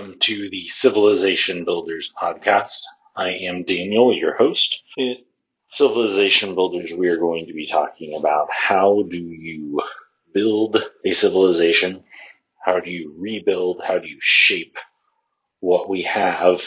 Welcome 0.00 0.18
to 0.20 0.48
the 0.48 0.66
Civilization 0.70 1.66
Builders 1.66 2.10
podcast. 2.18 2.80
I 3.14 3.32
am 3.42 3.64
Daniel, 3.64 4.16
your 4.16 4.34
host. 4.34 4.80
In 4.96 5.16
Civilization 5.72 6.54
Builders, 6.54 6.90
we 6.90 7.08
are 7.08 7.18
going 7.18 7.48
to 7.48 7.52
be 7.52 7.66
talking 7.66 8.16
about 8.18 8.48
how 8.50 9.02
do 9.02 9.18
you 9.18 9.82
build 10.32 10.82
a 11.04 11.12
civilization? 11.12 12.02
How 12.64 12.80
do 12.80 12.90
you 12.90 13.14
rebuild? 13.18 13.82
How 13.86 13.98
do 13.98 14.08
you 14.08 14.16
shape 14.22 14.78
what 15.58 15.90
we 15.90 16.00
have? 16.04 16.62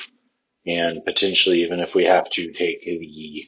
And 0.68 1.04
potentially, 1.04 1.64
even 1.64 1.80
if 1.80 1.96
we 1.96 2.06
have 2.06 2.30
to 2.34 2.54
take 2.54 2.86
the 2.86 3.48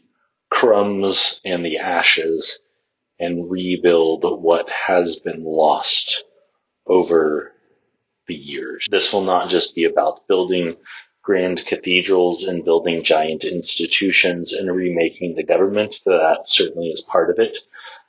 crumbs 0.50 1.40
and 1.46 1.64
the 1.64 1.78
ashes 1.78 2.60
and 3.20 3.52
rebuild 3.52 4.24
what 4.42 4.68
has 4.68 5.18
been 5.18 5.44
lost 5.44 6.24
over 6.88 7.52
This 8.90 9.12
will 9.12 9.24
not 9.24 9.50
just 9.50 9.76
be 9.76 9.86
about 9.86 10.28
building 10.28 10.76
grand 11.24 11.66
cathedrals 11.66 12.44
and 12.44 12.64
building 12.64 13.04
giant 13.04 13.44
institutions 13.44 14.54
and 14.54 14.74
remaking 14.74 15.36
the 15.36 15.44
government. 15.44 15.96
That 16.06 16.44
certainly 16.48 16.90
is 16.90 17.02
part 17.02 17.32
of 17.32 17.40
it, 17.40 17.58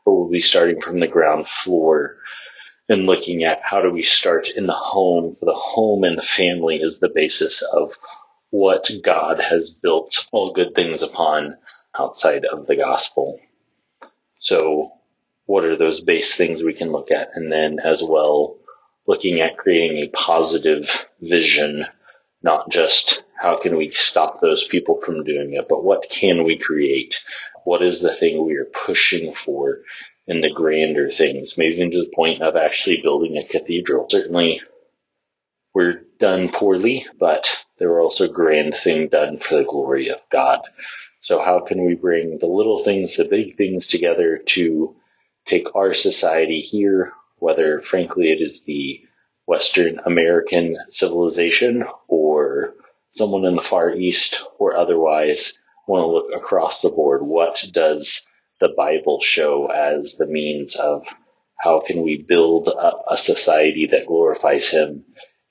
but 0.04 0.12
we'll 0.12 0.28
be 0.28 0.40
starting 0.40 0.80
from 0.80 1.00
the 1.00 1.08
ground 1.08 1.48
floor 1.48 2.16
and 2.88 3.06
looking 3.06 3.44
at 3.44 3.60
how 3.62 3.80
do 3.80 3.90
we 3.90 4.02
start 4.02 4.50
in 4.50 4.66
the 4.66 4.72
home. 4.72 5.36
For 5.40 5.46
the 5.46 5.54
home 5.54 6.04
and 6.04 6.18
the 6.18 6.22
family 6.22 6.76
is 6.76 6.98
the 6.98 7.08
basis 7.08 7.62
of 7.62 7.92
what 8.50 8.90
God 9.02 9.40
has 9.40 9.70
built 9.70 10.26
all 10.30 10.52
good 10.52 10.74
things 10.74 11.02
upon 11.02 11.56
outside 11.98 12.44
of 12.44 12.66
the 12.66 12.76
gospel. 12.76 13.40
So 14.40 14.92
what 15.46 15.64
are 15.64 15.76
those 15.76 16.00
base 16.00 16.34
things 16.36 16.62
we 16.62 16.74
can 16.74 16.92
look 16.92 17.10
at? 17.10 17.30
And 17.34 17.50
then 17.50 17.78
as 17.82 18.02
well, 18.02 18.56
looking 19.06 19.40
at 19.40 19.56
creating 19.56 19.98
a 19.98 20.16
positive 20.16 21.06
vision, 21.20 21.86
not 22.42 22.70
just 22.70 23.24
how 23.40 23.60
can 23.60 23.76
we 23.76 23.92
stop 23.94 24.40
those 24.40 24.66
people 24.68 25.00
from 25.02 25.24
doing 25.24 25.54
it, 25.54 25.66
but 25.68 25.84
what 25.84 26.08
can 26.10 26.44
we 26.44 26.58
create? 26.58 27.14
What 27.64 27.82
is 27.82 28.00
the 28.00 28.14
thing 28.14 28.44
we 28.44 28.56
are 28.56 28.64
pushing 28.66 29.34
for 29.34 29.80
in 30.26 30.40
the 30.40 30.50
grander 30.50 31.10
things, 31.10 31.56
maybe 31.56 31.76
even 31.76 31.90
to 31.92 31.98
the 31.98 32.12
point 32.14 32.42
of 32.42 32.56
actually 32.56 33.00
building 33.02 33.36
a 33.36 33.44
cathedral? 33.44 34.06
Certainly 34.08 34.60
we're 35.74 36.02
done 36.18 36.48
poorly, 36.48 37.06
but 37.18 37.46
there 37.78 37.90
were 37.90 38.00
also 38.00 38.28
grand 38.28 38.74
things 38.82 39.10
done 39.10 39.38
for 39.38 39.56
the 39.56 39.64
glory 39.64 40.08
of 40.08 40.18
God. 40.32 40.60
So 41.22 41.38
how 41.42 41.60
can 41.60 41.84
we 41.84 41.94
bring 41.94 42.38
the 42.38 42.46
little 42.46 42.82
things, 42.82 43.16
the 43.16 43.24
big 43.24 43.56
things 43.56 43.86
together 43.86 44.38
to 44.46 44.96
take 45.46 45.74
our 45.74 45.92
society 45.92 46.60
here 46.60 47.12
whether 47.38 47.80
frankly 47.80 48.30
it 48.30 48.40
is 48.40 48.62
the 48.64 49.00
Western 49.46 50.00
American 50.04 50.76
civilization 50.90 51.84
or 52.08 52.74
someone 53.16 53.44
in 53.44 53.56
the 53.56 53.62
Far 53.62 53.94
East 53.94 54.42
or 54.58 54.76
otherwise 54.76 55.52
want 55.86 56.02
to 56.02 56.06
look 56.08 56.34
across 56.34 56.80
the 56.80 56.90
board. 56.90 57.22
What 57.22 57.64
does 57.72 58.22
the 58.60 58.68
Bible 58.76 59.20
show 59.20 59.66
as 59.66 60.16
the 60.16 60.26
means 60.26 60.74
of 60.76 61.04
how 61.58 61.80
can 61.80 62.02
we 62.02 62.22
build 62.22 62.68
up 62.68 63.04
a 63.08 63.16
society 63.16 63.88
that 63.92 64.06
glorifies 64.06 64.68
Him 64.68 65.04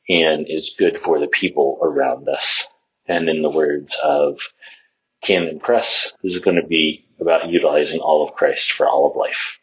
and 0.10 0.46
is 0.48 0.76
good 0.78 1.00
for 1.00 1.20
the 1.20 1.28
people 1.28 1.80
around 1.82 2.28
us? 2.30 2.68
And 3.08 3.30
in 3.30 3.42
the 3.42 3.50
words 3.50 3.96
of 4.04 4.40
Canon 5.24 5.60
Press, 5.60 6.14
this 6.22 6.34
is 6.34 6.42
going 6.42 6.60
to 6.62 6.68
be 6.68 7.06
about 7.20 7.50
utilizing 7.50 8.02
all 8.02 8.28
of 8.28 8.36
Christ 8.36 8.72
for 8.72 8.88
all 8.88 9.10
of 9.10 9.18
life. 9.18 9.58